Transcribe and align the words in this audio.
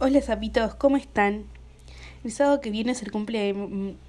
Hola 0.00 0.20
sapitos, 0.20 0.76
¿cómo 0.76 0.96
están? 0.96 1.46
El 2.22 2.30
sábado 2.30 2.60
que 2.60 2.70
viene 2.70 2.92
es 2.92 3.02
el 3.02 3.10
cumple 3.10 3.52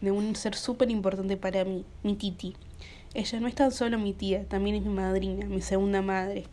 de, 0.02 0.12
un 0.12 0.36
ser 0.36 0.54
súper 0.54 0.92
importante 0.92 1.36
para 1.36 1.66
mí, 1.66 1.84
mi 2.04 2.14
Titi. 2.14 2.56
Ella 3.16 3.40
no 3.40 3.48
es 3.48 3.56
tan 3.56 3.72
solo 3.72 3.98
mi 3.98 4.14
tía, 4.14 4.48
también 4.48 4.76
es 4.76 4.84
mi 4.84 4.94
madrina, 4.94 5.48
mi 5.48 5.62
segunda 5.62 6.04
madre, 6.04 6.44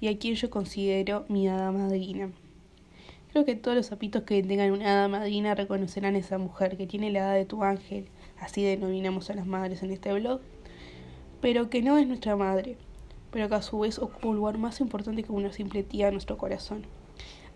y 0.00 0.08
a 0.08 0.18
quien 0.18 0.34
yo 0.34 0.48
considero 0.48 1.26
mi 1.28 1.46
hada 1.46 1.72
madrina. 1.72 2.30
Creo 3.32 3.44
que 3.44 3.54
todos 3.54 3.76
los 3.76 3.84
sapitos 3.84 4.22
que 4.22 4.42
tengan 4.42 4.72
una 4.72 4.86
hada 4.86 5.08
madrina 5.08 5.54
reconocerán 5.54 6.14
a 6.14 6.18
esa 6.20 6.38
mujer 6.38 6.78
que 6.78 6.86
tiene 6.86 7.10
la 7.10 7.18
edad 7.18 7.34
de 7.34 7.44
tu 7.44 7.64
ángel, 7.64 8.08
así 8.40 8.64
denominamos 8.64 9.28
a 9.28 9.34
las 9.34 9.46
madres 9.46 9.82
en 9.82 9.90
este 9.90 10.10
blog, 10.14 10.40
pero 11.42 11.68
que 11.68 11.82
no 11.82 11.98
es 11.98 12.06
nuestra 12.06 12.34
madre, 12.34 12.78
pero 13.30 13.46
que 13.50 13.56
a 13.56 13.60
su 13.60 13.78
vez 13.78 13.98
ocupa 13.98 14.28
un 14.28 14.36
lugar 14.36 14.56
más 14.56 14.80
importante 14.80 15.22
que 15.22 15.32
una 15.32 15.52
simple 15.52 15.82
tía 15.82 16.08
en 16.08 16.14
nuestro 16.14 16.38
corazón. 16.38 16.86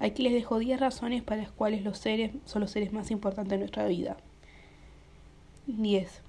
Aquí 0.00 0.22
les 0.22 0.32
dejo 0.32 0.59
10 0.59 0.80
razones 0.80 1.22
para 1.22 1.42
las 1.42 1.52
cuales 1.52 1.84
los 1.84 1.98
seres 1.98 2.32
son 2.46 2.62
los 2.62 2.70
seres 2.70 2.90
más 2.90 3.10
importantes 3.10 3.50
de 3.50 3.59
nuestra 3.59 3.86
vida. 3.86 4.16
10. 5.66 6.23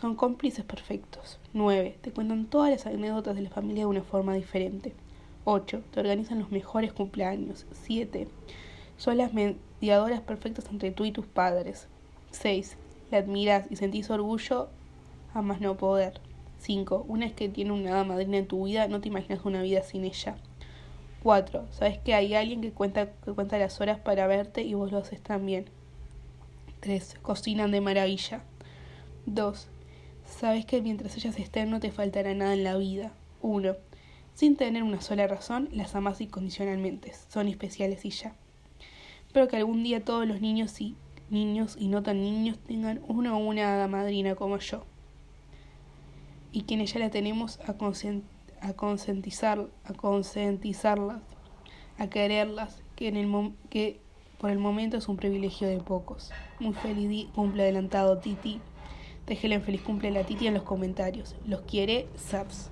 Son 0.00 0.16
cómplices 0.16 0.64
perfectos. 0.64 1.38
9. 1.52 1.98
Te 2.00 2.12
cuentan 2.12 2.46
todas 2.46 2.70
las 2.70 2.86
anécdotas 2.86 3.36
de 3.36 3.42
la 3.42 3.50
familia 3.50 3.82
de 3.82 3.90
una 3.90 4.02
forma 4.02 4.32
diferente. 4.34 4.94
8. 5.44 5.82
Te 5.90 6.00
organizan 6.00 6.38
los 6.38 6.50
mejores 6.50 6.94
cumpleaños. 6.94 7.66
7. 7.84 8.26
Son 8.96 9.18
las 9.18 9.34
mediadoras 9.34 10.22
perfectas 10.22 10.70
entre 10.70 10.90
tú 10.90 11.04
y 11.04 11.12
tus 11.12 11.26
padres. 11.26 11.88
6. 12.30 12.78
Le 13.10 13.18
admiras 13.18 13.66
y 13.70 13.76
sentís 13.76 14.08
orgullo 14.08 14.70
a 15.34 15.42
más 15.42 15.60
no 15.60 15.76
poder. 15.76 16.20
5. 16.60 17.04
Una 17.06 17.26
vez 17.26 17.34
que 17.34 17.50
tiene 17.50 17.72
una 17.72 18.02
madrina 18.02 18.38
en 18.38 18.46
tu 18.46 18.64
vida, 18.64 18.88
no 18.88 19.02
te 19.02 19.08
imaginas 19.08 19.44
una 19.44 19.60
vida 19.60 19.82
sin 19.82 20.04
ella. 20.04 20.36
4. 21.22 21.66
Sabes 21.70 21.98
que 21.98 22.14
hay 22.14 22.34
alguien 22.34 22.60
que 22.60 22.72
cuenta, 22.72 23.10
que 23.24 23.32
cuenta 23.32 23.58
las 23.58 23.80
horas 23.80 23.98
para 23.98 24.26
verte 24.26 24.62
y 24.62 24.74
vos 24.74 24.90
lo 24.90 24.98
haces 24.98 25.20
también. 25.22 25.66
3. 26.80 27.16
Cocinan 27.22 27.70
de 27.70 27.80
maravilla. 27.80 28.42
2. 29.26 29.68
Sabes 30.24 30.64
que 30.64 30.80
mientras 30.80 31.16
ellas 31.16 31.38
estén 31.38 31.70
no 31.70 31.80
te 31.80 31.90
faltará 31.90 32.32
nada 32.34 32.54
en 32.54 32.64
la 32.64 32.76
vida. 32.76 33.12
1. 33.42 33.76
Sin 34.34 34.56
tener 34.56 34.82
una 34.82 35.02
sola 35.02 35.26
razón, 35.26 35.68
las 35.72 35.94
amas 35.94 36.20
incondicionalmente. 36.20 37.12
Son 37.28 37.48
especiales 37.48 38.04
y 38.04 38.10
ya. 38.10 38.34
Espero 39.26 39.48
que 39.48 39.56
algún 39.56 39.82
día 39.82 40.04
todos 40.04 40.26
los 40.26 40.40
niños 40.40 40.80
y 40.80 40.96
niños 41.28 41.76
y 41.78 41.88
no 41.88 42.02
tan 42.02 42.20
niños 42.20 42.58
tengan 42.58 43.00
una 43.06 43.36
o 43.36 43.38
una 43.38 43.74
hada 43.74 43.86
madrina 43.88 44.34
como 44.34 44.58
yo. 44.58 44.84
Y 46.52 46.62
quienes 46.62 46.92
ya 46.92 47.00
la 47.00 47.10
tenemos 47.10 47.60
a 47.66 47.74
a 48.60 48.72
concientizar, 48.74 49.66
a 49.84 49.92
concientizarlas, 49.92 51.22
a 51.98 52.08
quererlas, 52.08 52.82
que, 52.96 53.08
en 53.08 53.16
el 53.16 53.52
que 53.68 54.00
por 54.38 54.50
el 54.50 54.58
momento 54.58 54.96
es 54.96 55.08
un 55.08 55.16
privilegio 55.16 55.68
de 55.68 55.78
pocos. 55.78 56.30
Muy 56.58 56.72
feliz 56.72 57.28
cumple 57.34 57.62
adelantado 57.62 58.18
Titi. 58.18 58.60
Déjele 59.26 59.56
en 59.56 59.62
feliz 59.62 59.82
cumple 59.82 60.10
la 60.10 60.24
Titi 60.24 60.46
en 60.46 60.54
los 60.54 60.62
comentarios. 60.62 61.36
Los 61.46 61.60
quiere 61.62 62.08
Saps. 62.16 62.70